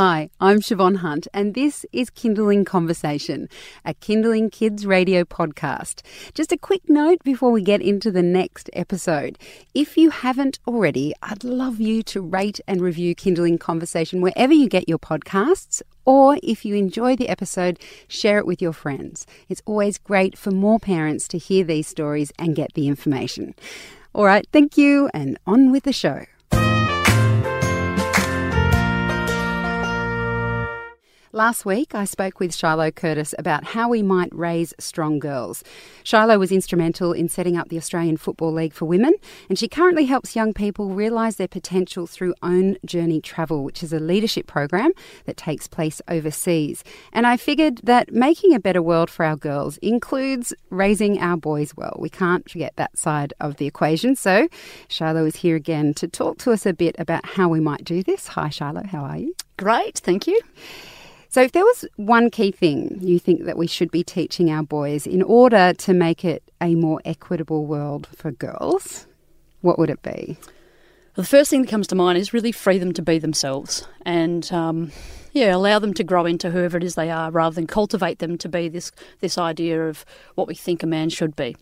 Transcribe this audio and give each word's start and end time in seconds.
Hi, 0.00 0.30
I'm 0.38 0.60
Shevonne 0.60 0.98
Hunt, 0.98 1.26
and 1.34 1.54
this 1.54 1.84
is 1.92 2.08
Kinderling 2.08 2.64
Conversation, 2.64 3.48
a 3.84 3.94
Kinderling 3.94 4.52
Kids 4.52 4.86
radio 4.86 5.24
podcast. 5.24 6.02
Just 6.34 6.52
a 6.52 6.56
quick 6.56 6.82
note 6.88 7.18
before 7.24 7.50
we 7.50 7.62
get 7.62 7.82
into 7.82 8.12
the 8.12 8.22
next 8.22 8.70
episode. 8.74 9.40
If 9.74 9.96
you 9.96 10.10
haven't 10.10 10.60
already, 10.68 11.14
I'd 11.20 11.42
love 11.42 11.80
you 11.80 12.04
to 12.04 12.20
rate 12.20 12.60
and 12.68 12.80
review 12.80 13.16
Kinderling 13.16 13.58
Conversation 13.58 14.20
wherever 14.20 14.52
you 14.52 14.68
get 14.68 14.88
your 14.88 15.00
podcasts. 15.00 15.82
Or 16.04 16.38
if 16.44 16.64
you 16.64 16.76
enjoy 16.76 17.16
the 17.16 17.28
episode, 17.28 17.80
share 18.06 18.38
it 18.38 18.46
with 18.46 18.62
your 18.62 18.72
friends. 18.72 19.26
It's 19.48 19.62
always 19.66 19.98
great 19.98 20.38
for 20.38 20.52
more 20.52 20.78
parents 20.78 21.26
to 21.26 21.38
hear 21.38 21.64
these 21.64 21.88
stories 21.88 22.30
and 22.38 22.54
get 22.54 22.74
the 22.74 22.86
information. 22.86 23.52
All 24.14 24.24
right, 24.24 24.46
thank 24.52 24.78
you, 24.78 25.10
and 25.12 25.40
on 25.44 25.72
with 25.72 25.82
the 25.82 25.92
show. 25.92 26.24
Last 31.32 31.66
week, 31.66 31.94
I 31.94 32.06
spoke 32.06 32.40
with 32.40 32.56
Shiloh 32.56 32.90
Curtis 32.90 33.34
about 33.38 33.62
how 33.62 33.90
we 33.90 34.02
might 34.02 34.34
raise 34.34 34.72
strong 34.78 35.18
girls. 35.18 35.62
Shiloh 36.02 36.38
was 36.38 36.50
instrumental 36.50 37.12
in 37.12 37.28
setting 37.28 37.54
up 37.54 37.68
the 37.68 37.76
Australian 37.76 38.16
Football 38.16 38.54
League 38.54 38.72
for 38.72 38.86
Women, 38.86 39.12
and 39.50 39.58
she 39.58 39.68
currently 39.68 40.06
helps 40.06 40.34
young 40.34 40.54
people 40.54 40.88
realise 40.88 41.36
their 41.36 41.46
potential 41.46 42.06
through 42.06 42.34
Own 42.42 42.78
Journey 42.86 43.20
Travel, 43.20 43.62
which 43.62 43.82
is 43.82 43.92
a 43.92 43.98
leadership 44.00 44.46
program 44.46 44.92
that 45.26 45.36
takes 45.36 45.68
place 45.68 46.00
overseas. 46.08 46.82
And 47.12 47.26
I 47.26 47.36
figured 47.36 47.80
that 47.82 48.10
making 48.10 48.54
a 48.54 48.60
better 48.60 48.80
world 48.80 49.10
for 49.10 49.26
our 49.26 49.36
girls 49.36 49.76
includes 49.78 50.54
raising 50.70 51.20
our 51.20 51.36
boys 51.36 51.76
well. 51.76 51.94
We 51.98 52.08
can't 52.08 52.50
forget 52.50 52.72
that 52.76 52.96
side 52.96 53.34
of 53.38 53.56
the 53.56 53.66
equation. 53.66 54.16
So, 54.16 54.48
Shiloh 54.88 55.26
is 55.26 55.36
here 55.36 55.56
again 55.56 55.92
to 55.94 56.08
talk 56.08 56.38
to 56.38 56.52
us 56.52 56.64
a 56.64 56.72
bit 56.72 56.96
about 56.98 57.26
how 57.26 57.50
we 57.50 57.60
might 57.60 57.84
do 57.84 58.02
this. 58.02 58.28
Hi, 58.28 58.48
Shiloh, 58.48 58.86
how 58.86 59.04
are 59.04 59.18
you? 59.18 59.34
Great, 59.58 59.98
thank 59.98 60.26
you. 60.26 60.40
So, 61.30 61.42
if 61.42 61.52
there 61.52 61.64
was 61.64 61.84
one 61.96 62.30
key 62.30 62.50
thing 62.50 62.98
you 63.02 63.18
think 63.18 63.44
that 63.44 63.58
we 63.58 63.66
should 63.66 63.90
be 63.90 64.02
teaching 64.02 64.50
our 64.50 64.62
boys 64.62 65.06
in 65.06 65.22
order 65.22 65.74
to 65.74 65.92
make 65.92 66.24
it 66.24 66.42
a 66.60 66.74
more 66.74 67.02
equitable 67.04 67.66
world 67.66 68.08
for 68.16 68.30
girls, 68.30 69.06
what 69.60 69.78
would 69.78 69.90
it 69.90 70.02
be? 70.02 70.38
The 71.14 71.24
first 71.24 71.50
thing 71.50 71.62
that 71.62 71.70
comes 71.70 71.86
to 71.88 71.94
mind 71.94 72.16
is 72.16 72.32
really 72.32 72.52
free 72.52 72.78
them 72.78 72.92
to 72.94 73.02
be 73.02 73.18
themselves 73.18 73.86
and, 74.06 74.50
um, 74.52 74.90
yeah, 75.32 75.54
allow 75.54 75.78
them 75.78 75.92
to 75.94 76.04
grow 76.04 76.24
into 76.24 76.50
whoever 76.50 76.78
it 76.78 76.84
is 76.84 76.94
they 76.94 77.10
are 77.10 77.30
rather 77.30 77.54
than 77.54 77.66
cultivate 77.66 78.20
them 78.20 78.38
to 78.38 78.48
be 78.48 78.68
this, 78.68 78.90
this 79.20 79.36
idea 79.36 79.86
of 79.86 80.06
what 80.34 80.48
we 80.48 80.54
think 80.54 80.82
a 80.82 80.86
man 80.86 81.10
should 81.10 81.36
be. 81.36 81.56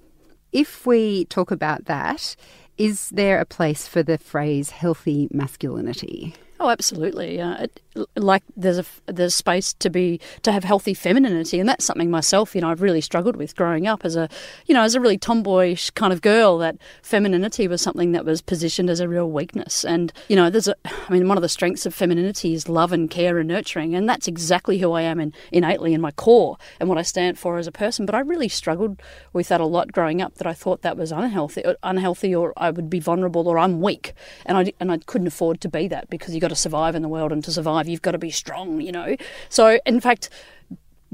If 0.53 0.87
we 0.87 1.25
talk 1.25 1.51
about 1.51 1.87
that, 1.87 2.37
is 2.79 3.09
there 3.09 3.41
a 3.41 3.47
place 3.47 3.89
for 3.89 4.03
the 4.03 4.19
phrase 4.19 4.71
healthy 4.71 5.29
masculinity? 5.33 6.35
Oh, 6.59 6.71
absolutely. 6.71 7.41
Uh, 7.41 7.65
it, 7.65 7.81
like 8.15 8.43
there's 8.57 8.79
a 8.79 8.85
there's 9.07 9.35
space 9.35 9.73
to 9.75 9.91
be 9.91 10.21
to 10.43 10.53
have 10.53 10.65
healthy 10.65 10.95
femininity, 10.95 11.61
and 11.61 11.69
that's 11.69 11.85
something 11.85 12.11
myself, 12.11 12.55
you 12.55 12.61
know, 12.61 12.71
I've 12.71 12.83
really 12.83 13.01
struggled 13.01 13.37
with 13.37 13.57
growing 13.57 13.87
up 13.87 14.05
as 14.05 14.17
a, 14.17 14.29
you 14.67 14.75
know, 14.75 14.83
as 14.83 14.95
a 14.95 15.01
really 15.01 15.19
tomboyish 15.19 15.91
kind 15.91 16.13
of 16.13 16.23
girl. 16.23 16.59
That 16.59 16.77
femininity 17.03 17.69
was 17.69 17.83
something 17.83 18.13
that 18.13 18.25
was 18.25 18.43
positioned 18.43 18.91
as 18.91 19.01
a 19.01 19.09
real 19.09 19.31
weakness, 19.31 19.85
and 19.85 20.13
you 20.29 20.37
know, 20.37 20.51
there's 20.51 20.69
a, 20.69 20.77
I 20.85 21.13
mean, 21.13 21.29
one 21.29 21.39
of 21.39 21.43
the 21.43 21.49
strengths 21.49 21.87
of 21.87 21.95
femininity 21.95 22.55
is 22.55 22.69
love 22.69 22.93
and 22.93 23.11
care 23.11 23.39
and 23.39 23.49
nurturing, 23.49 23.95
and 23.95 24.09
that's 24.09 24.29
exactly 24.29 24.79
who 24.79 24.93
I 24.93 25.03
am 25.03 25.21
in, 25.21 25.33
innately 25.53 25.95
in 25.95 26.01
my 26.01 26.11
core 26.11 26.57
and 26.81 26.89
what 26.89 26.99
I 26.99 27.03
stand 27.03 27.39
for 27.39 27.59
as 27.59 27.67
a 27.67 27.73
person. 27.73 28.07
But 28.07 28.15
I 28.15 28.21
really 28.21 28.49
struggled 28.49 29.01
with 29.33 29.49
that 29.49 29.61
a 29.61 29.67
lot 29.67 29.93
growing 29.93 30.21
up. 30.21 30.35
That 30.37 30.47
I 30.47 30.55
thought 30.55 30.83
that 30.83 30.97
was 30.97 31.13
unhealthy, 31.13 31.63
unhealthy, 31.83 32.35
or 32.35 32.53
I 32.57 32.71
would 32.71 32.91
be 32.91 33.01
vulnerable, 33.01 33.49
or 33.49 33.59
I'm 33.59 33.81
weak, 33.81 34.13
and 34.45 34.59
I 34.59 34.73
and 34.81 34.93
I 34.93 34.99
couldn't 34.99 35.27
afford 35.27 35.61
to 35.63 35.69
be 35.69 35.89
that 35.89 36.11
because 36.11 36.35
you 36.35 36.41
got 36.47 36.55
to 36.55 36.61
survive 36.61 36.95
in 36.95 37.03
the 37.03 37.09
world, 37.09 37.33
and 37.33 37.43
to 37.45 37.51
survive, 37.51 37.89
you've 37.89 38.03
got 38.03 38.13
to 38.13 38.19
be 38.19 38.31
strong, 38.31 38.81
you 38.81 38.93
know. 38.93 39.17
So, 39.49 39.81
in 39.85 40.01
fact, 40.01 40.31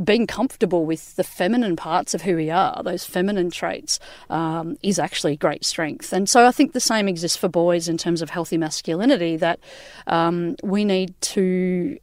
being 0.02 0.26
comfortable 0.26 0.84
with 0.84 1.16
the 1.16 1.24
feminine 1.24 1.76
parts 1.76 2.12
of 2.12 2.22
who 2.22 2.36
we 2.36 2.50
are, 2.50 2.82
those 2.82 3.04
feminine 3.04 3.50
traits, 3.50 3.98
um, 4.28 4.76
is 4.82 4.98
actually 4.98 5.36
great 5.36 5.64
strength. 5.64 6.12
And 6.12 6.28
so 6.28 6.46
I 6.46 6.50
think 6.50 6.72
the 6.72 6.80
same 6.80 7.08
exists 7.08 7.36
for 7.36 7.48
boys 7.48 7.88
in 7.88 7.96
terms 7.96 8.20
of 8.22 8.30
healthy 8.30 8.58
masculinity, 8.58 9.36
that 9.38 9.58
um, 10.06 10.56
we 10.62 10.84
need 10.84 11.18
to 11.32 11.98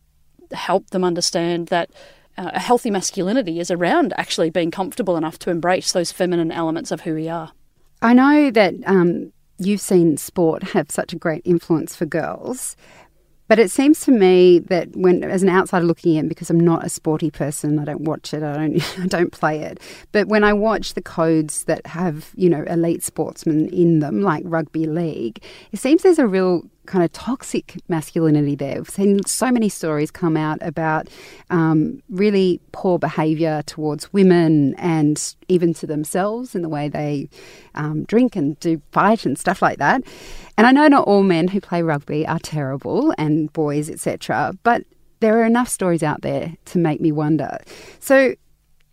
help 0.52 0.90
them 0.90 1.04
understand 1.04 1.68
that. 1.68 1.92
Uh, 2.38 2.52
a 2.54 2.60
healthy 2.60 2.90
masculinity 2.90 3.60
is 3.60 3.70
around 3.70 4.14
actually 4.16 4.50
being 4.50 4.72
comfortable 4.72 5.18
enough 5.18 5.38
to 5.38 5.50
embrace 5.50 5.92
those 5.92 6.10
feminine 6.10 6.54
elements 6.54 6.90
of 6.90 7.02
who 7.02 7.14
we 7.14 7.28
are. 7.28 7.52
I 8.02 8.14
know 8.14 8.50
that 8.52 8.76
um, 8.86 9.34
you've 9.58 9.82
seen 9.82 10.16
sport 10.16 10.64
have 10.64 10.90
such 10.90 11.12
a 11.12 11.18
great 11.18 11.42
influence 11.46 11.96
for 11.96 12.06
girls. 12.06 12.76
But 13.50 13.58
it 13.58 13.72
seems 13.72 14.00
to 14.02 14.12
me 14.12 14.60
that 14.60 14.96
when, 14.96 15.24
as 15.24 15.42
an 15.42 15.50
outsider 15.50 15.84
looking 15.84 16.16
in, 16.16 16.28
because 16.28 16.52
I'm 16.52 16.60
not 16.60 16.86
a 16.86 16.90
sporty 16.90 17.32
person, 17.32 17.80
I 17.80 17.84
don't 17.84 18.02
watch 18.02 18.32
it, 18.34 18.44
I 18.44 18.54
don't, 18.54 19.00
I 19.00 19.08
don't 19.08 19.32
play 19.32 19.62
it. 19.62 19.80
But 20.12 20.28
when 20.28 20.44
I 20.44 20.54
watch 20.54 20.94
the 20.94 21.02
codes 21.02 21.64
that 21.64 21.86
have, 21.88 22.32
you 22.36 22.48
know, 22.48 22.64
elite 22.68 23.04
sportsmen 23.04 23.68
in 23.70 24.00
them, 24.00 24.22
like 24.22 24.44
rugby 24.46 24.86
league, 24.86 25.44
it 25.72 25.80
seems 25.80 26.04
there's 26.04 26.20
a 26.20 26.28
real 26.28 26.64
kind 26.90 27.06
of 27.06 27.14
toxic 27.14 27.78
masculinity 27.88 28.56
there. 28.56 28.78
We've 28.78 28.90
seen 28.90 29.24
so 29.26 29.52
many 29.52 29.70
stories 29.70 30.10
come 30.10 30.36
out 30.36 30.58
about 30.62 31.08
um, 31.52 32.02
really 32.10 32.60
poor 32.72 32.98
behaviour 32.98 33.62
towards 33.68 34.12
women 34.12 34.74
and 34.76 35.36
even 35.48 35.74
to 35.76 35.88
themselves 35.88 36.56
in 36.56 36.64
the 36.64 36.70
way 36.70 36.90
they 36.90 37.30
um, 37.76 38.06
drink 38.06 38.36
and 38.36 38.60
do 38.60 38.82
fight 38.92 39.26
and 39.26 39.38
stuff 39.38 39.62
like 39.62 39.78
that. 39.78 40.02
And 40.60 40.68
I 40.68 40.74
know 40.74 40.90
not 40.90 41.08
all 41.08 41.24
men 41.24 41.48
who 41.48 41.62
play 41.62 41.82
rugby 41.82 42.28
are 42.28 42.38
terrible 42.38 43.16
and 43.18 43.52
boys, 43.54 43.90
etc., 43.90 44.54
but 44.64 44.84
there 45.22 45.40
are 45.40 45.46
enough 45.46 45.70
stories 45.70 46.04
out 46.04 46.22
there 46.22 46.58
to 46.66 46.78
make 46.78 47.00
me 47.00 47.14
wonder. 47.14 47.60
So, 48.02 48.36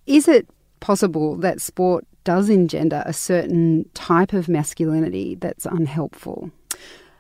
is 0.07 0.29
it 0.29 0.49
possible 0.79 1.35
that 1.39 1.61
sport 1.61 2.07
does 2.23 2.51
engender 2.51 3.03
a 3.05 3.13
certain 3.13 3.91
type 3.95 4.33
of 4.33 4.49
masculinity 4.49 5.35
that's 5.35 5.67
unhelpful? 5.67 6.53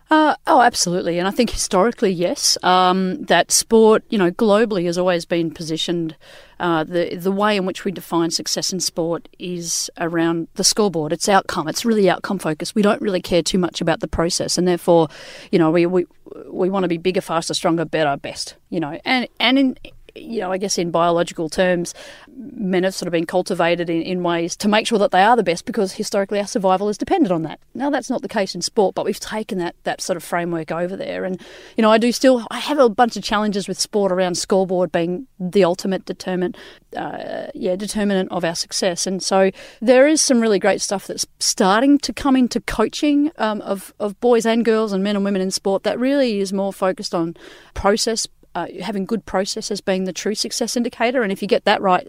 Uh, 0.09 0.37
oh, 0.47 0.61
absolutely. 0.61 1.19
And 1.19 1.27
I 1.27 1.33
think 1.33 1.51
historically, 1.51 2.13
yes, 2.13 2.57
um, 2.63 3.23
that 3.25 3.51
sport, 3.51 4.05
you 4.09 4.19
know, 4.19 4.31
globally 4.31 4.85
has 4.87 4.97
always 4.97 5.25
been 5.25 5.51
positioned. 5.51 6.17
Uh, 6.59 6.85
the 6.85 7.17
the 7.17 7.33
way 7.33 7.57
in 7.57 7.67
which 7.67 7.85
we 7.85 7.93
define 7.93 8.31
success 8.31 8.73
in 8.73 8.81
sport 8.81 9.29
is 9.39 9.91
around 9.99 10.49
the 10.55 10.65
scoreboard. 10.65 11.13
It's 11.13 11.29
outcome. 11.29 11.67
It's 11.69 11.85
really 11.85 12.09
outcome 12.09 12.39
focused. 12.39 12.75
We 12.75 12.83
don't 12.83 13.03
really 13.03 13.21
care 13.21 13.43
too 13.43 13.59
much 13.59 13.81
about 13.81 14.01
the 14.01 14.09
process, 14.09 14.57
and 14.57 14.67
therefore, 14.67 15.09
you 15.51 15.59
know, 15.59 15.71
we 15.71 15.85
we, 15.87 16.07
we 16.49 16.71
want 16.71 16.85
to 16.85 16.89
be 16.89 16.99
bigger, 16.99 17.21
faster, 17.21 17.53
stronger, 17.53 17.85
better, 17.85 18.17
best. 18.17 18.55
You 18.71 18.81
know, 18.81 18.99
and 19.05 19.29
and 19.41 19.59
in 19.59 19.77
you 20.17 20.41
know, 20.41 20.53
I 20.53 20.59
guess 20.59 20.79
in 20.79 20.91
biological 20.91 21.49
terms, 21.49 21.95
men 22.37 22.85
have 22.85 22.95
sort 22.95 23.07
of 23.07 23.13
been 23.13 23.27
cultivated 23.27 23.91
in, 23.91 24.03
in 24.03 24.23
ways 24.23 24.57
to 24.57 24.69
make 24.69 24.87
sure 24.87 24.99
that 24.99 25.11
they 25.11 25.23
are 25.23 25.37
the 25.37 25.43
best 25.43 25.65
because 25.65 25.93
historically 25.93 26.39
our 26.39 26.47
survival 26.47 26.89
is 26.89 26.99
dependent 26.99 27.33
on 27.33 27.43
that. 27.43 27.61
Now 27.75 27.91
that's 27.91 28.11
not 28.11 28.23
the 28.23 28.29
case 28.29 28.55
in 28.55 28.63
sport, 28.63 28.95
but 28.95 29.05
we've 29.05 29.21
taken 29.21 29.59
that 29.59 29.75
that 29.85 30.01
sort 30.01 30.17
of 30.17 30.25
framework 30.25 30.73
over 30.73 30.97
there. 30.97 31.25
And 31.25 31.41
you 31.77 31.83
know, 31.83 31.91
I 31.91 31.99
do 31.99 32.13
still 32.13 32.47
I 32.51 32.59
have 32.59 32.79
a 32.79 32.89
bunch 32.89 33.17
of 33.17 33.23
challenges 33.23 33.69
with 33.69 33.79
sport 33.79 34.13
around 34.13 34.37
scoreboard 34.37 34.93
being 34.93 35.27
the 35.39 35.65
ultimate 35.65 36.05
determinant, 36.05 36.57
uh, 36.97 37.47
yeah, 37.55 37.77
determinant 37.77 38.31
of 38.33 38.45
our 38.45 38.55
success. 38.55 39.07
And 39.07 39.23
so 39.23 39.51
there 39.81 40.07
is 40.07 40.21
some 40.21 40.41
really 40.41 40.59
great 40.59 40.81
stuff 40.81 41.07
that's 41.07 41.27
starting 41.39 41.99
to 41.99 42.13
come 42.13 42.37
into 42.37 42.61
coaching 42.61 43.31
um, 43.39 43.61
of 43.63 43.95
of 43.99 44.19
boys 44.21 44.47
and 44.47 44.65
girls 44.65 44.93
and 44.93 45.03
men 45.03 45.17
and 45.17 45.25
women 45.25 45.43
in 45.43 45.51
sport 45.51 45.83
that 45.85 45.99
really 45.99 46.41
is 46.41 46.53
more 46.53 46.73
focused 46.73 47.15
on 47.15 47.37
process 47.75 48.27
uh, 48.57 48.67
having 48.81 49.05
good 49.05 49.27
processes 49.27 49.83
being 49.83 50.05
the 50.05 50.15
true 50.15 50.35
success 50.35 50.79
indicator. 50.79 51.23
And 51.23 51.31
if 51.31 51.43
you 51.43 51.49
get 51.49 51.67
that 51.67 51.83
right, 51.83 52.09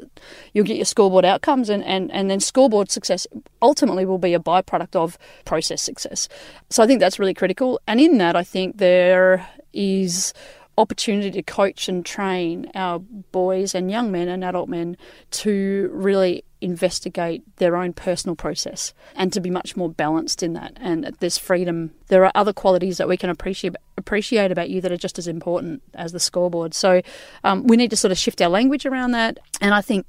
you'll 0.54 0.66
get 0.66 0.78
your 0.78 0.86
scoreboard 0.86 1.26
outcomes, 1.26 1.70
and, 1.70 1.84
and, 1.84 2.10
and 2.14 2.32
then 2.32 2.40
scoreboard 2.40 2.90
success 2.90 3.28
ultimately 3.62 4.06
will 4.06 4.18
be 4.18 4.34
a 4.34 4.40
byproduct 4.40 4.96
of 4.96 5.18
process 5.44 5.82
success. 5.82 6.30
So 6.70 6.82
I 6.82 6.88
think 6.88 7.02
that's 7.02 7.20
really 7.20 7.34
critical. 7.34 7.82
And 7.86 8.00
in 8.00 8.18
that, 8.20 8.38
I 8.38 8.46
think 8.46 8.78
there 8.78 9.46
is 9.74 10.34
opportunity 10.78 11.32
to 11.32 11.44
coach 11.44 11.90
and 11.90 12.06
train 12.06 12.72
our 12.76 13.00
boys 13.00 13.76
and 13.76 13.92
young 13.92 14.10
men 14.10 14.30
and 14.30 14.44
adult 14.44 14.70
men 14.70 14.96
to 15.32 15.90
really 15.92 16.46
investigate 16.62 17.44
their 17.58 17.76
own 17.76 17.94
personal 17.94 18.36
process 18.36 18.94
and 19.16 19.32
to 19.34 19.40
be 19.40 19.50
much 19.50 19.76
more 19.76 19.90
balanced 19.90 20.42
in 20.42 20.54
that. 20.54 20.74
And 20.78 21.06
there's 21.20 21.38
freedom. 21.38 21.92
There 22.08 22.26
are 22.26 22.32
other 22.34 22.54
qualities 22.54 22.98
that 22.98 23.08
we 23.08 23.18
can 23.18 23.30
appreciate 23.30 23.76
appreciate 23.98 24.52
about 24.52 24.70
you 24.70 24.80
that 24.82 24.92
are 24.92 24.98
just 24.98 25.20
as 25.20 25.28
important 25.28 25.82
as 25.94 26.12
the 26.12 26.20
scoreboard. 26.20 26.74
So 26.74 27.02
um, 27.44 27.66
we 27.68 27.78
need 27.78 27.90
to 27.90 27.98
sort 27.98 28.12
of 28.12 28.18
shift 28.18 28.42
our 28.42 28.50
language 28.50 28.86
around 28.86 29.12
that. 29.12 29.40
And 29.62 29.74
i 29.74 29.82
think 29.82 30.06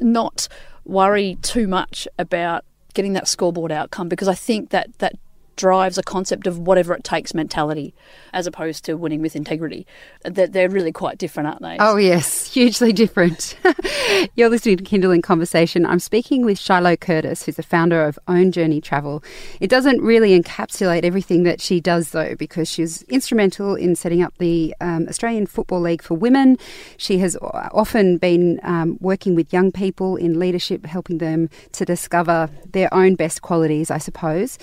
not 0.00 0.48
worry 0.84 1.36
too 1.42 1.66
much 1.66 2.06
about 2.18 2.64
getting 2.94 3.12
that 3.14 3.28
scoreboard 3.28 3.72
outcome 3.72 4.08
because 4.08 4.28
i 4.28 4.34
think 4.34 4.70
that 4.70 4.90
that 4.98 5.14
drives 5.56 5.98
a 5.98 6.02
concept 6.02 6.46
of 6.46 6.58
whatever 6.58 6.94
it 6.94 7.04
takes 7.04 7.34
mentality 7.34 7.94
as 8.32 8.46
opposed 8.46 8.84
to 8.84 8.94
winning 8.94 9.20
with 9.20 9.36
integrity. 9.36 9.86
They're, 10.24 10.46
they're 10.46 10.68
really 10.68 10.92
quite 10.92 11.18
different, 11.18 11.48
aren't 11.48 11.62
they? 11.62 11.76
Oh, 11.78 11.96
yes, 11.96 12.46
hugely 12.54 12.92
different. 12.92 13.56
You're 14.34 14.48
listening 14.48 14.78
to 14.78 14.84
Kinderling 14.84 15.22
Conversation. 15.22 15.84
I'm 15.84 15.98
speaking 15.98 16.44
with 16.44 16.58
Shiloh 16.58 16.96
Curtis, 16.96 17.44
who's 17.44 17.56
the 17.56 17.62
founder 17.62 18.04
of 18.04 18.18
Own 18.28 18.52
Journey 18.52 18.80
Travel. 18.80 19.22
It 19.60 19.68
doesn't 19.68 20.00
really 20.00 20.38
encapsulate 20.40 21.04
everything 21.04 21.42
that 21.44 21.60
she 21.60 21.80
does, 21.80 22.10
though, 22.10 22.34
because 22.36 22.70
she's 22.70 23.02
instrumental 23.04 23.74
in 23.74 23.96
setting 23.96 24.22
up 24.22 24.34
the 24.38 24.74
um, 24.80 25.06
Australian 25.08 25.46
Football 25.46 25.80
League 25.80 26.02
for 26.02 26.14
Women. 26.14 26.56
She 26.96 27.18
has 27.18 27.36
often 27.40 28.18
been 28.18 28.60
um, 28.62 28.98
working 29.00 29.34
with 29.34 29.52
young 29.52 29.72
people 29.72 30.16
in 30.16 30.38
leadership, 30.38 30.86
helping 30.86 31.18
them 31.18 31.50
to 31.72 31.84
discover 31.84 32.48
their 32.72 32.92
own 32.92 33.14
best 33.14 33.42
qualities, 33.42 33.90
I 33.90 33.98
suppose. 33.98 34.58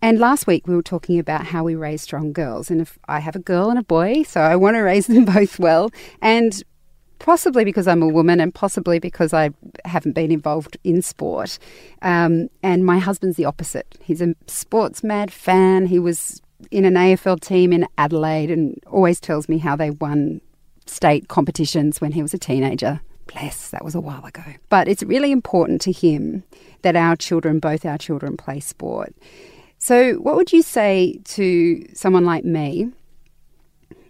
And 0.00 0.18
last 0.18 0.46
week 0.46 0.66
we 0.66 0.74
were 0.74 0.82
talking 0.82 1.18
about 1.18 1.46
how 1.46 1.64
we 1.64 1.74
raise 1.74 2.02
strong 2.02 2.32
girls. 2.32 2.70
And 2.70 2.80
if 2.80 2.98
I 3.08 3.18
have 3.20 3.36
a 3.36 3.40
girl 3.40 3.70
and 3.70 3.78
a 3.78 3.82
boy, 3.82 4.22
so 4.22 4.40
I 4.40 4.56
want 4.56 4.76
to 4.76 4.80
raise 4.80 5.06
them 5.06 5.24
both 5.36 5.58
well. 5.58 5.90
And 6.22 6.62
possibly 7.18 7.64
because 7.64 7.88
I'm 7.88 8.02
a 8.02 8.08
woman 8.08 8.40
and 8.40 8.54
possibly 8.54 8.98
because 8.98 9.32
I 9.32 9.50
haven't 9.84 10.12
been 10.12 10.30
involved 10.30 10.76
in 10.84 11.02
sport. 11.02 11.58
Um, 12.02 12.48
and 12.62 12.84
my 12.84 12.98
husband's 12.98 13.36
the 13.36 13.44
opposite. 13.44 13.98
He's 14.00 14.22
a 14.22 14.34
sports 14.46 15.02
mad 15.02 15.32
fan. 15.32 15.86
He 15.86 15.98
was 15.98 16.40
in 16.70 16.84
an 16.84 16.94
AFL 16.94 17.40
team 17.40 17.72
in 17.72 17.86
Adelaide 17.98 18.50
and 18.50 18.80
always 18.86 19.20
tells 19.20 19.48
me 19.48 19.58
how 19.58 19.76
they 19.76 19.90
won 19.90 20.40
state 20.86 21.28
competitions 21.28 22.00
when 22.00 22.12
he 22.12 22.22
was 22.22 22.34
a 22.34 22.38
teenager. 22.38 23.00
Bless, 23.26 23.70
that 23.70 23.84
was 23.84 23.94
a 23.94 24.00
while 24.00 24.24
ago. 24.24 24.42
But 24.70 24.88
it's 24.88 25.02
really 25.02 25.32
important 25.32 25.80
to 25.82 25.92
him 25.92 26.44
that 26.82 26.96
our 26.96 27.14
children, 27.14 27.58
both 27.58 27.84
our 27.84 27.98
children, 27.98 28.36
play 28.36 28.60
sport. 28.60 29.14
So, 29.88 30.16
what 30.16 30.36
would 30.36 30.52
you 30.52 30.60
say 30.60 31.18
to 31.24 31.82
someone 31.94 32.26
like 32.26 32.44
me? 32.44 32.92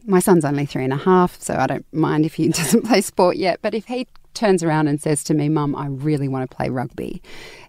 My 0.06 0.18
son's 0.18 0.44
only 0.44 0.66
three 0.66 0.82
and 0.82 0.92
a 0.92 0.96
half, 0.96 1.40
so 1.40 1.54
I 1.54 1.68
don't 1.68 1.86
mind 1.92 2.26
if 2.26 2.34
he 2.34 2.48
doesn't 2.62 2.84
play 2.84 3.00
sport 3.00 3.36
yet. 3.36 3.60
But 3.62 3.74
if 3.74 3.84
he 3.84 4.08
turns 4.34 4.64
around 4.64 4.88
and 4.88 5.00
says 5.00 5.22
to 5.22 5.34
me, 5.34 5.48
Mum, 5.48 5.76
I 5.76 5.86
really 5.86 6.26
want 6.26 6.50
to 6.50 6.56
play 6.56 6.68
rugby, 6.68 7.22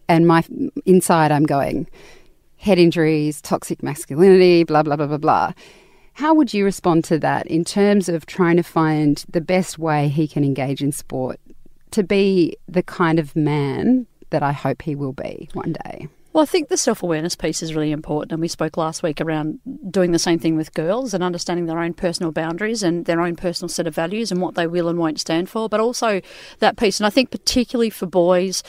and 0.08 0.26
my 0.26 0.44
inside 0.88 1.32
I'm 1.32 1.44
going, 1.44 1.88
head 2.58 2.80
injuries, 2.80 3.44
toxic 3.44 3.84
masculinity, 3.84 4.64
blah, 4.64 4.82
blah, 4.82 4.96
blah, 4.96 5.06
blah, 5.06 5.18
blah. 5.18 5.54
How 6.14 6.34
would 6.34 6.52
you 6.52 6.66
respond 6.66 7.04
to 7.04 7.20
that 7.20 7.46
in 7.46 7.64
terms 7.64 8.10
of 8.10 8.26
trying 8.26 8.58
to 8.58 8.64
find 8.64 9.24
the 9.30 9.40
best 9.40 9.78
way 9.78 10.08
he 10.08 10.28
can 10.28 10.44
engage 10.44 10.82
in 10.82 10.92
sport 10.92 11.40
to 11.92 12.02
be 12.02 12.58
the 12.68 12.82
kind 12.82 13.20
of 13.20 13.36
man 13.36 14.08
that 14.32 14.42
I 14.42 14.52
hope 14.52 14.82
he 14.82 14.96
will 14.96 15.14
be 15.14 15.48
one 15.54 15.74
day? 15.74 16.08
Well, 16.32 16.44
I 16.44 16.46
think 16.46 16.70
the 16.70 16.78
self 16.78 17.02
awareness 17.02 17.36
piece 17.36 17.64
is 17.64 17.74
really 17.74 17.92
important. 17.92 18.32
And 18.32 18.42
we 18.42 18.48
spoke 18.48 18.78
last 18.78 19.02
week 19.02 19.20
around 19.20 19.60
doing 19.90 20.12
the 20.12 20.20
same 20.20 20.38
thing 20.38 20.56
with 20.56 20.74
girls 20.74 21.14
and 21.14 21.24
understanding 21.24 21.66
their 21.66 21.80
own 21.80 21.94
personal 21.94 22.32
boundaries 22.32 22.84
and 22.84 23.06
their 23.06 23.22
own 23.22 23.36
personal 23.36 23.70
set 23.70 23.88
of 23.88 23.96
values 23.96 24.32
and 24.32 24.40
what 24.42 24.56
they 24.56 24.68
will 24.68 24.88
and 24.88 25.00
won't 25.00 25.20
stand 25.20 25.50
for. 25.50 25.68
But 25.68 25.80
also 25.80 26.22
that 26.60 26.78
piece. 26.78 27.00
And 27.00 27.08
I 27.08 27.10
think, 27.10 27.32
particularly 27.32 27.90
for 27.90 28.06
boys, 28.06 28.62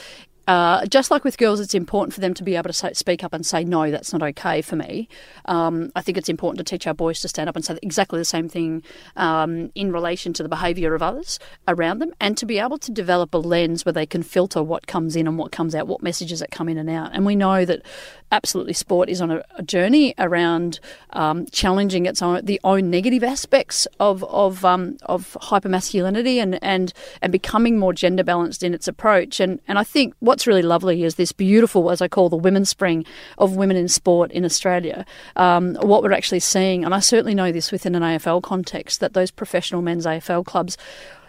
uh, 0.46 0.84
just 0.87 1.10
like 1.10 1.25
with 1.25 1.38
girls, 1.38 1.60
it's 1.60 1.75
important 1.75 2.14
for 2.14 2.20
them 2.20 2.34
to 2.34 2.42
be 2.42 2.56
able 2.56 2.69
to 2.69 2.72
say, 2.72 2.92
speak 2.92 3.22
up 3.22 3.32
and 3.32 3.44
say, 3.46 3.64
no, 3.64 3.90
that's 3.90 4.12
not 4.12 4.22
okay 4.22 4.62
for 4.62 4.76
me. 4.76 5.08
Um, 5.44 5.92
I 5.94 6.00
think 6.00 6.19
it's 6.19 6.28
important 6.28 6.58
to 6.58 6.64
teach 6.64 6.87
our 6.87 6.94
boys 6.94 7.20
to 7.20 7.28
stand 7.28 7.48
up 7.48 7.56
and 7.56 7.64
say 7.64 7.78
exactly 7.82 8.19
the 8.19 8.25
same 8.25 8.48
thing 8.48 8.82
um, 9.16 9.70
in 9.75 9.92
relation 9.92 10.32
to 10.34 10.42
the 10.42 10.48
behaviour 10.48 10.94
of 10.94 11.02
others 11.02 11.38
around 11.69 11.98
them 11.98 12.12
and 12.20 12.37
to 12.37 12.46
be 12.46 12.58
able 12.58 12.78
to 12.78 12.90
develop 12.90 13.32
a 13.34 13.38
lens 13.38 13.84
where 13.84 13.92
they 13.92 14.06
can 14.06 14.22
filter 14.22 14.62
what 14.62 14.87
comes 14.87 15.16
in 15.16 15.26
and 15.26 15.38
what 15.38 15.52
comes 15.52 15.75
out, 15.75 15.87
what 15.87 16.02
messages 16.02 16.40
that 16.40 16.50
come 16.50 16.69
in 16.69 16.78
and 16.78 16.90
out. 16.90 17.10
And 17.12 17.25
we 17.25 17.37
know 17.37 17.64
that 17.64 17.82
absolutely 18.32 18.72
sport 18.72 19.08
is 19.08 19.20
on 19.20 19.31
a, 19.31 19.42
a 19.56 19.62
journey 19.62 20.14
around 20.19 20.81
um, 21.10 21.46
challenging 21.46 22.06
its 22.06 22.22
own, 22.22 22.44
the 22.44 22.60
own 22.64 22.90
negative 22.90 23.25
aspects 23.25 23.87
of, 23.98 24.25
of, 24.25 24.64
um, 24.64 24.96
of 25.02 25.37
hypermasculinity 25.42 26.37
and, 26.37 26.62
and, 26.62 26.92
and 27.22 27.32
becoming 27.32 27.78
more 27.78 27.92
gender 27.92 28.25
balanced 28.25 28.62
in 28.62 28.75
its 28.75 28.88
approach. 28.88 29.40
And, 29.40 29.60
and 29.66 29.78
I 29.78 29.84
think 29.84 30.14
what's 30.30 30.46
really 30.46 30.62
lovely 30.62 31.02
is 31.02 31.16
this 31.16 31.32
beautiful, 31.32 31.90
as 31.90 32.00
I 32.00 32.06
call 32.06 32.28
the 32.28 32.36
Women's 32.36 32.70
Spring 32.70 33.04
of 33.36 33.56
women 33.56 33.76
in 33.76 33.88
sport 33.88 34.30
in 34.30 34.44
Australia. 34.44 35.04
Um, 35.34 35.74
what 35.82 36.04
we're 36.04 36.12
actually 36.12 36.38
seeing, 36.38 36.84
and 36.84 36.94
I 36.94 37.00
certainly 37.00 37.34
know 37.34 37.50
this 37.50 37.72
within 37.72 37.96
an 37.96 38.04
AFL 38.04 38.40
context, 38.40 39.00
that 39.00 39.12
those 39.12 39.32
professional 39.32 39.82
men's 39.82 40.06
AFL 40.06 40.44
clubs 40.44 40.78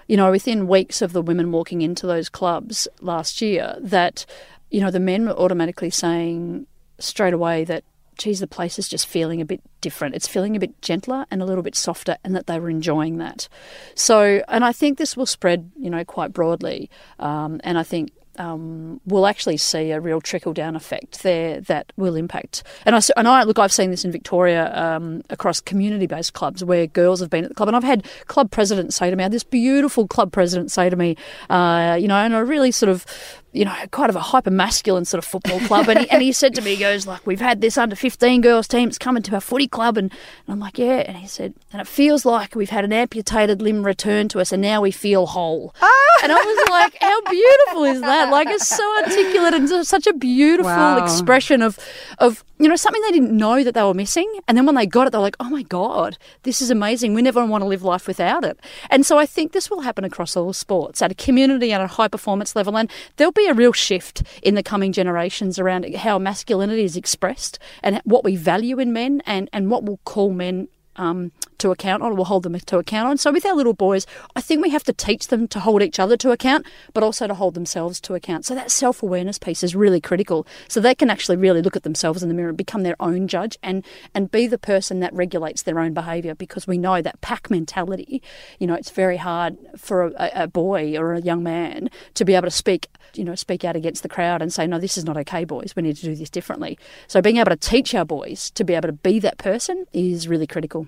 you 0.08 0.18
know, 0.18 0.30
within 0.30 0.68
weeks 0.68 1.02
of 1.02 1.14
the 1.14 1.22
women 1.22 1.52
walking 1.52 1.82
into 1.82 2.06
those 2.06 2.30
clubs 2.30 2.88
last 3.00 3.42
year, 3.42 3.76
that, 3.80 4.26
you 4.70 4.82
know, 4.82 4.92
the 4.92 5.00
men 5.00 5.26
were 5.26 5.32
automatically 5.32 5.90
saying 5.90 6.68
straight 7.00 7.34
away 7.34 7.64
that, 7.64 7.84
geez, 8.18 8.40
the 8.40 8.46
place 8.48 8.78
is 8.78 8.88
just 8.90 9.08
feeling 9.08 9.42
a 9.42 9.46
bit 9.46 9.62
different. 9.80 10.14
It's 10.14 10.28
feeling 10.28 10.56
a 10.56 10.60
bit 10.60 10.80
gentler 10.82 11.26
and 11.32 11.42
a 11.42 11.46
little 11.46 11.64
bit 11.64 11.76
softer, 11.76 12.18
and 12.24 12.36
that 12.36 12.46
they 12.46 12.60
were 12.60 12.70
enjoying 12.70 13.18
that. 13.18 13.48
So, 13.96 14.44
and 14.48 14.64
I 14.66 14.74
think 14.74 14.98
this 14.98 15.16
will 15.16 15.26
spread, 15.26 15.72
you 15.80 15.90
know, 15.90 16.04
quite 16.04 16.34
broadly. 16.34 16.90
Um, 17.18 17.62
and 17.64 17.80
I 17.80 17.84
think 17.84 18.12
um, 18.38 19.02
we'll 19.06 19.28
actually 19.28 19.58
see 19.58 19.92
a 19.92 20.00
real 20.00 20.22
trickle 20.22 20.54
down 20.54 20.76
effect 20.76 21.24
there 21.24 21.62
that 21.62 21.92
will 21.98 22.16
impact. 22.16 22.64
And 22.86 22.96
I, 22.96 23.02
and 23.18 23.28
I 23.28 23.44
look, 23.44 23.60
I've 23.60 23.72
seen 23.72 23.92
this 23.92 24.06
in 24.06 24.12
Victoria 24.12 24.74
um, 24.76 25.22
across 25.30 25.60
community 25.60 26.08
based 26.08 26.34
clubs 26.34 26.64
where 26.64 26.88
girls 26.88 27.20
have 27.20 27.30
been 27.30 27.44
at 27.44 27.50
the 27.50 27.56
club, 27.56 27.70
and 27.70 27.76
I've 27.76 27.84
had 27.84 28.06
club 28.28 28.52
presidents 28.52 28.96
say 28.96 29.10
to 29.10 29.16
me, 29.16 29.28
this 29.28 29.44
beautiful 29.44 30.08
club 30.08 30.32
president 30.32 30.72
say 30.72 30.90
to 30.90 30.96
me, 30.96 31.16
uh, 31.50 31.98
you 32.00 32.08
know, 32.08 32.16
and 32.16 32.34
a 32.34 32.44
really 32.44 32.72
sort 32.72 32.90
of 32.90 33.06
you 33.54 33.66
know, 33.66 33.76
kind 33.92 34.10
of 34.10 34.16
a 34.16 34.22
hyper 34.22 34.52
masculine 34.52 35.06
sort 35.06 35.20
of 35.20 35.26
football 35.26 35.60
club. 35.62 35.90
And 35.90 36.00
he, 36.00 36.10
and 36.10 36.22
he 36.22 36.32
said 36.32 36.56
to 36.56 36.62
me, 36.62 36.76
he 36.76 36.78
goes, 36.78 37.06
like, 37.06 37.26
we've 37.28 37.42
had 37.42 37.62
this 37.62 37.78
under 37.78 37.96
15 37.96 38.42
girls 38.42 38.68
team, 38.68 38.88
it's 38.88 38.98
coming 38.98 39.24
to 39.24 39.36
our 39.36 39.42
footy 39.42 39.68
club. 39.68 39.98
And, 39.98 40.12
and 40.12 40.54
I'm 40.54 40.60
like, 40.60 40.78
yeah. 40.78 41.04
And 41.06 41.18
he 41.18 41.28
said, 41.28 41.54
and 41.74 41.82
it 41.82 41.88
feels 41.88 42.26
like 42.26 42.56
we've 42.56 42.70
had 42.70 42.86
an 42.86 42.94
amputated 42.94 43.62
limb 43.62 43.86
returned 43.86 44.32
to 44.32 44.40
us 44.40 44.52
and 44.52 44.62
now 44.62 44.82
we 44.82 44.92
feel 44.92 45.28
whole. 45.28 45.76
Ah! 45.82 46.24
And 46.24 46.32
I 46.32 46.36
was 46.36 46.70
like, 46.70 46.98
how 47.02 47.22
beautiful 47.22 47.84
is 47.86 48.02
that? 48.02 48.30
Like, 48.30 48.48
it's 48.48 48.68
so 48.68 48.98
articulate 48.98 49.56
and 49.56 49.88
such 49.88 50.06
a 50.06 50.14
beautiful 50.14 50.72
wow. 50.72 51.04
expression 51.04 51.64
of, 51.64 51.80
of, 52.20 52.44
you 52.60 52.68
know, 52.68 52.76
something 52.76 53.02
they 53.02 53.12
didn't 53.12 53.36
know 53.36 53.64
that 53.64 53.74
they 53.74 53.82
were 53.82 53.96
missing. 53.96 54.32
And 54.48 54.56
then 54.56 54.68
when 54.68 54.76
they 54.76 54.86
got 54.86 55.08
it, 55.08 55.12
they're 55.12 55.20
like, 55.20 55.36
oh 55.40 55.50
my 55.50 55.64
God, 55.64 56.20
this 56.44 56.62
is 56.62 56.70
amazing. 56.70 57.16
We 57.16 57.24
never 57.24 57.44
want 57.44 57.64
to 57.64 57.68
live 57.68 57.82
life 57.82 58.08
without 58.08 58.44
it. 58.44 58.60
And 58.92 59.04
so 59.04 59.18
I 59.18 59.26
think 59.26 59.52
this 59.52 59.72
will 59.72 59.82
happen 59.82 60.04
across 60.04 60.38
all 60.38 60.54
sports 60.54 61.02
at 61.02 61.12
a 61.12 61.16
community 61.16 61.74
and 61.74 61.82
a 61.82 61.88
high 61.88 62.08
performance 62.08 62.56
level. 62.56 62.78
And 62.78 62.90
there'll 63.18 63.32
be 63.32 63.41
a 63.48 63.54
real 63.54 63.74
shift 63.74 64.24
in 64.42 64.56
the 64.56 64.64
coming 64.64 64.92
generations 64.92 65.60
around 65.60 65.94
how 65.96 66.18
masculinity 66.18 66.84
is 66.84 66.98
expressed 66.98 67.60
and 67.84 68.02
what 68.04 68.24
we 68.24 68.36
value 68.36 68.80
in 68.80 68.94
men 68.94 69.22
and, 69.26 69.50
and 69.54 69.70
what 69.70 69.84
we'll 69.84 70.00
call 70.06 70.32
men 70.32 70.68
um, 70.96 71.32
to 71.62 71.72
account 71.72 72.04
on, 72.04 72.16
we'll 72.16 72.26
hold 72.26 72.44
them 72.44 72.60
to 72.60 72.78
account 72.78 73.08
on. 73.08 73.18
So 73.18 73.32
with 73.32 73.46
our 73.46 73.56
little 73.56 73.74
boys, 73.74 74.06
I 74.36 74.42
think 74.42 74.62
we 74.62 74.72
have 74.72 74.84
to 74.84 74.94
teach 74.94 75.28
them 75.28 75.48
to 75.50 75.60
hold 75.60 75.82
each 75.82 76.00
other 76.00 76.18
to 76.18 76.32
account, 76.32 76.66
but 76.94 77.04
also 77.04 77.28
to 77.28 77.34
hold 77.34 77.54
themselves 77.54 78.02
to 78.02 78.16
account. 78.16 78.46
So 78.46 78.56
that 78.56 78.72
self 78.72 79.04
awareness 79.04 79.38
piece 79.38 79.64
is 79.64 79.76
really 79.76 80.02
critical. 80.02 80.46
So 80.68 80.80
they 80.80 80.96
can 80.96 81.10
actually 81.10 81.38
really 81.38 81.62
look 81.62 81.76
at 81.76 81.84
themselves 81.84 82.24
in 82.24 82.30
the 82.30 82.36
mirror 82.36 82.50
and 82.50 82.58
become 82.58 82.84
their 82.84 82.96
own 83.00 83.28
judge 83.28 83.58
and 83.62 83.86
and 84.14 84.32
be 84.32 84.48
the 84.48 84.58
person 84.58 85.00
that 85.00 85.14
regulates 85.14 85.62
their 85.64 85.80
own 85.80 85.94
behaviour 85.94 86.36
because 86.36 86.68
we 86.68 86.78
know 86.78 87.02
that 87.02 87.22
pack 87.22 87.50
mentality, 87.50 88.22
you 88.60 88.68
know, 88.68 88.74
it's 88.74 88.90
very 88.90 89.18
hard 89.18 89.58
for 89.78 90.08
a, 90.18 90.32
a 90.34 90.48
boy 90.48 90.98
or 90.98 91.14
a 91.14 91.22
young 91.22 91.44
man 91.44 91.90
to 92.16 92.26
be 92.26 92.34
able 92.34 92.48
to 92.48 92.52
speak, 92.52 92.88
you 93.14 93.24
know, 93.24 93.36
speak 93.36 93.64
out 93.64 93.76
against 93.76 94.04
the 94.04 94.10
crowd 94.10 94.42
and 94.42 94.52
say, 94.52 94.66
no, 94.66 94.80
this 94.80 94.98
is 94.98 95.06
not 95.06 95.18
okay, 95.18 95.46
boys. 95.46 95.74
We 95.76 95.84
need 95.84 95.98
to 95.98 96.06
do 96.06 96.16
this 96.16 96.30
differently. 96.30 96.78
So 97.08 97.22
being 97.22 97.38
able 97.38 97.52
to 97.52 97.56
teach 97.56 97.94
our 97.94 98.06
boys 98.06 98.50
to 98.52 98.64
be 98.64 98.74
able 98.74 98.90
to 98.90 98.94
be 98.94 99.20
that 99.20 99.38
person 99.38 99.86
is 99.94 100.28
really 100.28 100.48
critical. 100.48 100.88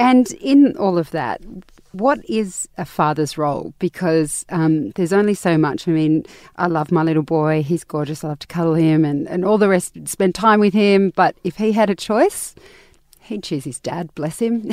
And 0.00 0.32
in 0.40 0.74
all 0.78 0.96
of 0.96 1.10
that, 1.10 1.42
what 1.92 2.24
is 2.26 2.66
a 2.78 2.86
father's 2.86 3.36
role? 3.36 3.74
Because 3.78 4.46
um, 4.48 4.92
there's 4.92 5.12
only 5.12 5.34
so 5.34 5.58
much. 5.58 5.86
I 5.86 5.90
mean, 5.90 6.24
I 6.56 6.68
love 6.68 6.90
my 6.90 7.02
little 7.02 7.22
boy. 7.22 7.62
He's 7.62 7.84
gorgeous. 7.84 8.24
I 8.24 8.28
love 8.28 8.38
to 8.38 8.46
cuddle 8.46 8.72
him 8.72 9.04
and, 9.04 9.28
and 9.28 9.44
all 9.44 9.58
the 9.58 9.68
rest, 9.68 10.08
spend 10.08 10.34
time 10.34 10.58
with 10.58 10.72
him. 10.72 11.12
But 11.14 11.36
if 11.44 11.56
he 11.56 11.72
had 11.72 11.90
a 11.90 11.94
choice, 11.94 12.54
he'd 13.30 13.42
choose 13.42 13.64
his 13.64 13.80
dad, 13.80 14.14
bless 14.14 14.38
him. 14.38 14.70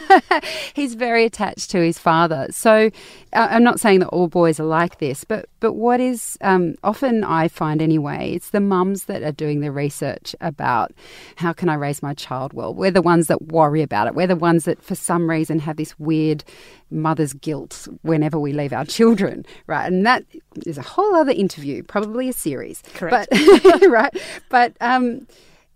He's 0.74 0.94
very 0.94 1.24
attached 1.24 1.70
to 1.70 1.82
his 1.82 1.98
father. 1.98 2.48
So 2.50 2.90
uh, 3.32 3.48
I'm 3.50 3.62
not 3.62 3.78
saying 3.78 4.00
that 4.00 4.08
all 4.08 4.26
boys 4.26 4.58
are 4.58 4.64
like 4.64 4.98
this, 4.98 5.22
but, 5.22 5.48
but 5.60 5.74
what 5.74 6.00
is 6.00 6.36
um, 6.40 6.74
often 6.82 7.22
I 7.22 7.46
find 7.46 7.80
anyway, 7.80 8.32
it's 8.34 8.50
the 8.50 8.60
mums 8.60 9.04
that 9.04 9.22
are 9.22 9.32
doing 9.32 9.60
the 9.60 9.70
research 9.70 10.34
about 10.40 10.92
how 11.36 11.52
can 11.52 11.68
I 11.68 11.74
raise 11.74 12.02
my 12.02 12.14
child 12.14 12.52
well. 12.52 12.74
We're 12.74 12.90
the 12.90 13.02
ones 13.02 13.28
that 13.28 13.52
worry 13.52 13.82
about 13.82 14.08
it. 14.08 14.14
We're 14.14 14.26
the 14.26 14.34
ones 14.34 14.64
that 14.64 14.82
for 14.82 14.94
some 14.94 15.30
reason 15.30 15.60
have 15.60 15.76
this 15.76 15.98
weird 16.00 16.42
mother's 16.90 17.34
guilt 17.34 17.86
whenever 18.02 18.38
we 18.38 18.52
leave 18.52 18.72
our 18.72 18.84
children, 18.84 19.46
right? 19.66 19.86
And 19.86 20.04
that 20.06 20.24
is 20.66 20.78
a 20.78 20.82
whole 20.82 21.14
other 21.14 21.32
interview, 21.32 21.82
probably 21.82 22.28
a 22.28 22.32
series. 22.32 22.82
Correct. 22.94 23.28
But, 23.30 23.82
right? 23.88 24.16
But, 24.48 24.72
um, 24.80 25.26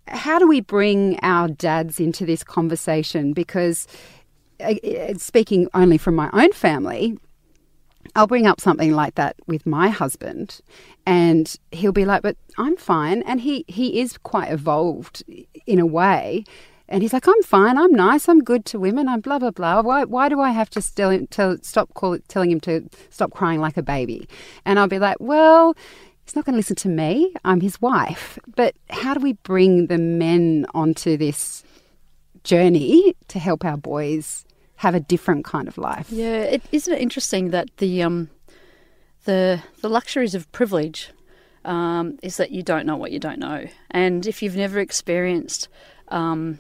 how 0.09 0.39
do 0.39 0.47
we 0.47 0.61
bring 0.61 1.19
our 1.23 1.49
dads 1.49 2.01
into 2.01 2.27
this 2.27 2.45
conversation? 2.45 3.33
Because 3.33 3.87
uh, 4.61 4.75
uh, 4.75 5.15
speaking 5.15 5.69
only 5.75 5.99
from 5.99 6.15
my 6.15 6.31
own 6.33 6.53
family, 6.53 7.19
I'll 8.15 8.27
bring 8.27 8.47
up 8.47 8.61
something 8.61 8.93
like 8.93 9.15
that 9.17 9.37
with 9.47 9.67
my 9.67 9.89
husband, 9.89 10.61
and 11.07 11.55
he'll 11.73 11.93
be 11.93 12.05
like, 12.05 12.23
"But 12.23 12.37
I'm 12.59 12.77
fine," 12.77 13.23
and 13.23 13.41
he 13.41 13.65
he 13.67 14.01
is 14.01 14.19
quite 14.19 14.53
evolved 14.53 15.25
in 15.67 15.79
a 15.79 15.87
way. 15.87 16.45
And 16.87 17.03
he's 17.03 17.15
like, 17.15 17.27
I'm 17.27 17.43
fine, 17.43 17.79
I'm 17.79 17.93
nice, 17.93 18.29
I'm 18.29 18.41
good 18.41 18.67
to 18.67 18.79
women, 18.79 19.09
I'm 19.09 19.21
blah, 19.21 19.39
blah, 19.39 19.53
blah. 19.53 19.81
Why, 19.81 20.05
why 20.05 20.29
do 20.29 20.41
I 20.41 20.51
have 20.51 20.69
to 20.71 20.83
still 20.83 21.27
tell, 21.29 21.57
stop 21.63 21.95
call, 21.95 22.19
telling 22.29 22.51
him 22.51 22.61
to 22.61 22.89
stop 23.09 23.33
crying 23.33 23.59
like 23.59 23.79
a 23.79 23.83
baby? 23.83 24.29
And 24.67 24.79
I'll 24.79 24.87
be 24.87 24.99
like, 24.99 25.17
well, 25.19 25.75
he's 26.25 26.35
not 26.35 26.45
going 26.45 26.55
to 26.55 26.59
listen 26.59 26.77
to 26.77 26.89
me. 26.89 27.35
I'm 27.45 27.61
his 27.61 27.81
wife. 27.81 28.39
But 28.57 28.75
how 28.91 29.15
do 29.15 29.21
we 29.21 29.35
bring 29.35 29.87
the 29.87 29.99
men 29.99 30.67
onto 30.75 31.17
this 31.17 31.63
journey 32.43 33.15
to 33.29 33.39
help 33.39 33.65
our 33.65 33.77
boys 33.77 34.45
have 34.77 34.95
a 34.95 35.01
different 35.01 35.45
kind 35.45 35.69
of 35.69 35.79
life? 35.79 36.11
Yeah, 36.11 36.43
it, 36.43 36.63
isn't 36.73 36.93
it 36.93 37.01
interesting 37.01 37.51
that 37.51 37.69
the 37.79 38.03
um, 38.03 38.31
the 39.25 39.63
the 39.81 39.89
luxuries 39.89 40.35
of 40.35 40.51
privilege 40.53 41.11
um, 41.65 42.19
is 42.23 42.37
that 42.37 42.51
you 42.51 42.63
don't 42.63 42.87
know 42.87 42.97
what 42.97 43.13
you 43.13 43.19
don't 43.19 43.39
know, 43.39 43.67
and 43.91 44.27
if 44.27 44.43
you've 44.43 44.57
never 44.57 44.81
experienced 44.81 45.69
um, 46.09 46.59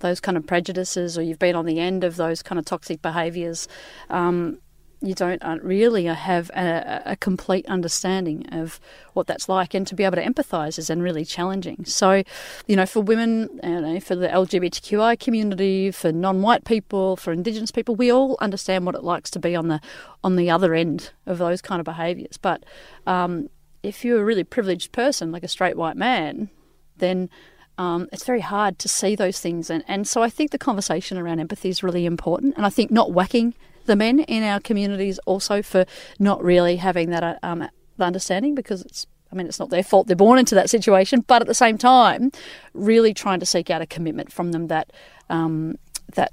those 0.00 0.20
kind 0.20 0.36
of 0.36 0.46
prejudices 0.46 1.16
or 1.16 1.22
you've 1.22 1.38
been 1.38 1.54
on 1.54 1.66
the 1.66 1.78
end 1.78 2.04
of 2.04 2.16
those 2.16 2.42
kind 2.42 2.58
of 2.58 2.64
toxic 2.64 3.02
behaviours, 3.02 3.68
um, 4.08 4.58
you 5.02 5.14
don't 5.14 5.42
uh, 5.42 5.56
really 5.62 6.04
have 6.04 6.50
a, 6.50 7.02
a, 7.06 7.16
complete 7.16 7.64
understanding 7.66 8.46
of 8.52 8.78
what 9.14 9.26
that's 9.26 9.48
like, 9.48 9.72
and 9.72 9.86
to 9.86 9.94
be 9.94 10.04
able 10.04 10.16
to 10.16 10.24
empathise 10.24 10.78
is 10.78 10.88
then 10.88 11.00
really 11.00 11.24
challenging. 11.24 11.84
So, 11.86 12.22
you 12.66 12.76
know, 12.76 12.84
for 12.84 13.00
women, 13.00 13.48
know, 13.62 13.98
for 14.00 14.14
the 14.14 14.28
LGBTQI 14.28 15.18
community, 15.18 15.90
for 15.90 16.12
non-white 16.12 16.64
people, 16.64 17.16
for 17.16 17.32
Indigenous 17.32 17.70
people, 17.70 17.94
we 17.96 18.12
all 18.12 18.36
understand 18.40 18.84
what 18.84 18.94
it 18.94 19.02
likes 19.02 19.30
to 19.30 19.38
be 19.38 19.56
on 19.56 19.68
the 19.68 19.80
on 20.22 20.36
the 20.36 20.50
other 20.50 20.74
end 20.74 21.12
of 21.24 21.38
those 21.38 21.62
kind 21.62 21.80
of 21.80 21.86
behaviours. 21.86 22.36
But 22.36 22.64
um, 23.06 23.48
if 23.82 24.04
you're 24.04 24.20
a 24.20 24.24
really 24.24 24.44
privileged 24.44 24.92
person, 24.92 25.32
like 25.32 25.44
a 25.44 25.48
straight 25.48 25.76
white 25.76 25.96
man, 25.96 26.50
then 26.98 27.30
um, 27.78 28.06
it's 28.12 28.24
very 28.24 28.40
hard 28.40 28.78
to 28.80 28.88
see 28.88 29.16
those 29.16 29.40
things. 29.40 29.70
And, 29.70 29.82
and 29.88 30.06
so 30.06 30.22
I 30.22 30.28
think 30.28 30.50
the 30.50 30.58
conversation 30.58 31.16
around 31.16 31.40
empathy 31.40 31.70
is 31.70 31.82
really 31.82 32.04
important. 32.04 32.54
And 32.58 32.66
I 32.66 32.68
think 32.68 32.90
not 32.90 33.12
whacking 33.12 33.54
the 33.86 33.96
men 33.96 34.20
in 34.20 34.42
our 34.42 34.60
communities 34.60 35.18
also 35.26 35.62
for 35.62 35.84
not 36.18 36.42
really 36.42 36.76
having 36.76 37.10
that 37.10 37.22
uh, 37.22 37.36
um, 37.42 37.68
understanding 37.98 38.54
because 38.54 38.82
it's 38.82 39.06
I 39.32 39.36
mean, 39.36 39.46
it's 39.46 39.60
not 39.60 39.70
their 39.70 39.84
fault 39.84 40.06
they're 40.06 40.16
born 40.16 40.38
into 40.38 40.54
that 40.56 40.70
situation, 40.70 41.24
but 41.26 41.40
at 41.40 41.48
the 41.48 41.54
same 41.54 41.78
time, 41.78 42.32
really 42.74 43.14
trying 43.14 43.40
to 43.40 43.46
seek 43.46 43.70
out 43.70 43.80
a 43.80 43.86
commitment 43.86 44.32
from 44.32 44.52
them 44.52 44.66
that 44.66 44.92
um, 45.28 45.78
that 46.14 46.32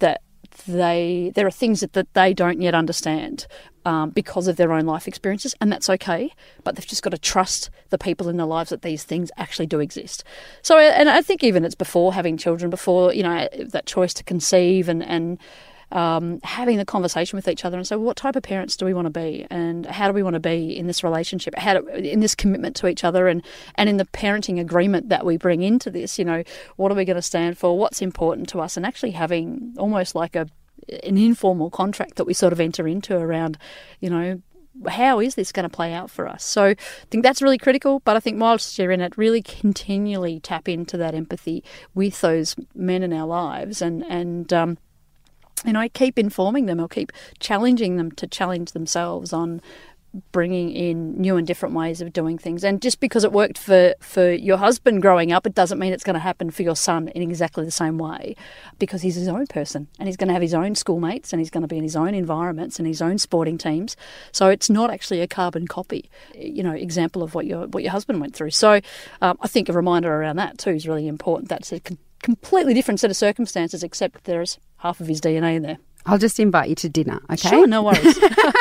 that 0.00 0.20
they 0.66 1.32
there 1.34 1.46
are 1.46 1.50
things 1.50 1.80
that, 1.80 1.94
that 1.94 2.12
they 2.14 2.34
don't 2.34 2.60
yet 2.60 2.74
understand 2.74 3.46
um, 3.86 4.10
because 4.10 4.48
of 4.48 4.56
their 4.56 4.72
own 4.72 4.84
life 4.84 5.08
experiences, 5.08 5.54
and 5.60 5.72
that's 5.72 5.88
okay. 5.88 6.30
But 6.62 6.76
they've 6.76 6.86
just 6.86 7.02
got 7.02 7.10
to 7.10 7.18
trust 7.18 7.70
the 7.88 7.98
people 7.98 8.28
in 8.28 8.36
their 8.36 8.46
lives 8.46 8.70
that 8.70 8.82
these 8.82 9.04
things 9.04 9.30
actually 9.38 9.66
do 9.66 9.80
exist. 9.80 10.22
So, 10.60 10.78
and 10.78 11.08
I 11.08 11.22
think 11.22 11.42
even 11.42 11.64
it's 11.64 11.74
before 11.74 12.12
having 12.12 12.36
children, 12.36 12.68
before 12.68 13.14
you 13.14 13.22
know 13.22 13.48
that 13.54 13.86
choice 13.86 14.12
to 14.14 14.24
conceive 14.24 14.88
and 14.88 15.02
and 15.02 15.38
um, 15.92 16.40
having 16.42 16.78
the 16.78 16.84
conversation 16.84 17.36
with 17.36 17.48
each 17.48 17.64
other 17.64 17.76
and 17.76 17.86
say, 17.86 17.96
well, 17.96 18.06
what 18.06 18.16
type 18.16 18.36
of 18.36 18.42
parents 18.42 18.76
do 18.76 18.84
we 18.84 18.94
want 18.94 19.06
to 19.06 19.10
be, 19.10 19.46
and 19.50 19.86
how 19.86 20.06
do 20.06 20.12
we 20.12 20.22
want 20.22 20.34
to 20.34 20.40
be 20.40 20.76
in 20.76 20.86
this 20.86 21.02
relationship, 21.02 21.54
how 21.56 21.74
do, 21.74 21.88
in 21.88 22.20
this 22.20 22.34
commitment 22.34 22.76
to 22.76 22.86
each 22.86 23.04
other, 23.04 23.28
and 23.28 23.42
and 23.74 23.88
in 23.88 23.96
the 23.96 24.04
parenting 24.06 24.60
agreement 24.60 25.08
that 25.08 25.24
we 25.24 25.36
bring 25.36 25.62
into 25.62 25.90
this. 25.90 26.18
You 26.18 26.24
know, 26.24 26.42
what 26.76 26.92
are 26.92 26.94
we 26.94 27.04
going 27.04 27.16
to 27.16 27.22
stand 27.22 27.58
for? 27.58 27.76
What's 27.78 28.02
important 28.02 28.48
to 28.50 28.60
us, 28.60 28.76
and 28.76 28.86
actually 28.86 29.12
having 29.12 29.74
almost 29.78 30.14
like 30.14 30.36
a 30.36 30.46
an 31.04 31.18
informal 31.18 31.70
contract 31.70 32.16
that 32.16 32.24
we 32.24 32.34
sort 32.34 32.52
of 32.52 32.60
enter 32.60 32.88
into 32.88 33.16
around, 33.16 33.58
you 34.00 34.10
know, 34.10 34.42
how 34.88 35.20
is 35.20 35.34
this 35.34 35.52
going 35.52 35.68
to 35.68 35.74
play 35.74 35.92
out 35.92 36.10
for 36.10 36.26
us? 36.26 36.44
So 36.44 36.64
I 36.64 36.76
think 37.10 37.22
that's 37.22 37.42
really 37.42 37.58
critical. 37.58 38.00
But 38.00 38.16
I 38.16 38.20
think 38.20 38.40
whilst 38.40 38.78
you're 38.78 38.90
in 38.90 39.00
it, 39.00 39.16
really 39.16 39.42
continually 39.42 40.40
tap 40.40 40.68
into 40.68 40.96
that 40.96 41.14
empathy 41.14 41.62
with 41.94 42.20
those 42.20 42.56
men 42.74 43.02
in 43.02 43.12
our 43.12 43.26
lives, 43.26 43.82
and 43.82 44.04
and 44.04 44.52
um, 44.52 44.78
you 45.64 45.76
I 45.76 45.88
keep 45.88 46.18
informing 46.18 46.66
them 46.66 46.80
or 46.80 46.88
keep 46.88 47.12
challenging 47.38 47.96
them 47.96 48.10
to 48.12 48.26
challenge 48.26 48.72
themselves 48.72 49.32
on 49.32 49.60
bringing 50.32 50.72
in 50.72 51.20
new 51.20 51.36
and 51.36 51.46
different 51.46 51.74
ways 51.74 52.00
of 52.00 52.12
doing 52.12 52.36
things. 52.36 52.64
And 52.64 52.82
just 52.82 53.00
because 53.00 53.22
it 53.22 53.32
worked 53.32 53.56
for, 53.56 53.94
for 54.00 54.30
your 54.32 54.56
husband 54.56 55.02
growing 55.02 55.30
up, 55.30 55.46
it 55.46 55.54
doesn't 55.54 55.78
mean 55.78 55.92
it's 55.92 56.02
going 56.02 56.14
to 56.14 56.20
happen 56.20 56.50
for 56.50 56.62
your 56.62 56.74
son 56.74 57.08
in 57.08 57.22
exactly 57.22 57.64
the 57.64 57.70
same 57.70 57.98
way 57.98 58.34
because 58.78 59.02
he's 59.02 59.14
his 59.14 59.28
own 59.28 59.46
person 59.46 59.86
and 59.98 60.08
he's 60.08 60.16
going 60.16 60.28
to 60.28 60.32
have 60.32 60.42
his 60.42 60.54
own 60.54 60.74
schoolmates 60.74 61.32
and 61.32 61.40
he's 61.40 61.50
going 61.50 61.62
to 61.62 61.68
be 61.68 61.76
in 61.76 61.84
his 61.84 61.96
own 61.96 62.14
environments 62.14 62.78
and 62.78 62.88
his 62.88 63.00
own 63.00 63.18
sporting 63.18 63.56
teams. 63.56 63.96
So 64.32 64.48
it's 64.48 64.68
not 64.68 64.90
actually 64.90 65.20
a 65.20 65.28
carbon 65.28 65.68
copy, 65.68 66.10
you 66.34 66.62
know, 66.62 66.72
example 66.72 67.22
of 67.22 67.34
what 67.34 67.46
your, 67.46 67.68
what 67.68 67.82
your 67.82 67.92
husband 67.92 68.20
went 68.20 68.34
through. 68.34 68.50
So 68.50 68.80
um, 69.22 69.38
I 69.40 69.48
think 69.48 69.68
a 69.68 69.72
reminder 69.72 70.12
around 70.12 70.36
that 70.36 70.58
too 70.58 70.70
is 70.70 70.88
really 70.88 71.06
important. 71.06 71.48
That's 71.48 71.72
a 71.72 71.80
completely 72.22 72.74
different 72.74 73.00
set 73.00 73.10
of 73.10 73.16
circumstances, 73.16 73.82
except 73.82 74.24
there's 74.24 74.58
half 74.80 75.00
of 75.00 75.06
his 75.06 75.20
DNA 75.20 75.56
in 75.56 75.62
there. 75.62 75.78
I'll 76.06 76.18
just 76.18 76.40
invite 76.40 76.70
you 76.70 76.74
to 76.76 76.88
dinner, 76.88 77.20
okay? 77.30 77.50
Sure, 77.50 77.66
no 77.66 77.82
worries. 77.82 78.18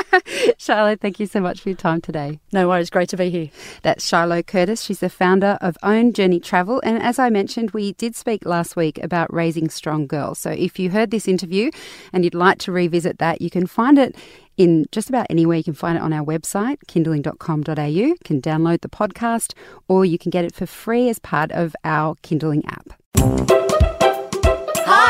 Charlotte, 0.58 1.00
thank 1.00 1.20
you 1.20 1.26
so 1.26 1.40
much 1.40 1.62
for 1.62 1.70
your 1.70 1.78
time 1.78 2.02
today. 2.02 2.40
No 2.52 2.68
worries, 2.68 2.90
great 2.90 3.10
to 3.10 3.18
be 3.18 3.30
here. 3.30 3.50
That's 3.82 4.06
Charlotte 4.06 4.46
Curtis. 4.46 4.82
She's 4.82 5.00
the 5.00 5.10
founder 5.10 5.58
of 5.62 5.78
Own 5.82 6.12
Journey 6.12 6.42
Travel. 6.42 6.82
And 6.84 7.02
as 7.02 7.18
I 7.18 7.30
mentioned, 7.30 7.72
we 7.72 7.94
did 7.94 8.16
speak 8.16 8.46
last 8.46 8.76
week 8.76 9.02
about 9.02 9.34
raising 9.34 9.70
strong 9.70 10.06
girls. 10.06 10.40
So 10.40 10.52
if 10.52 10.78
you 10.80 10.90
heard 10.90 11.12
this 11.12 11.28
interview 11.28 11.72
and 12.12 12.26
you'd 12.26 12.36
like 12.36 12.58
to 12.60 12.74
revisit 12.74 13.20
that, 13.20 13.42
you 13.42 13.50
can 13.50 13.68
find 13.68 13.98
it 13.98 14.18
in 14.58 14.86
just 14.92 15.08
about 15.08 15.28
anywhere. 15.30 15.58
You 15.58 15.64
can 15.64 15.74
find 15.74 15.98
it 15.98 16.02
on 16.02 16.12
our 16.12 16.26
website, 16.26 16.80
kinderling.com.au. 16.88 17.86
You 17.86 18.18
can 18.26 18.42
download 18.42 18.82
the 18.82 18.90
podcast 18.90 19.54
or 19.88 20.04
you 20.04 20.18
can 20.18 20.30
get 20.30 20.44
it 20.44 20.54
for 20.54 20.66
free 20.66 21.08
as 21.08 21.20
part 21.20 21.52
of 21.54 21.74
our 21.86 22.16
Kinderling 22.16 22.64
app. 22.68 23.69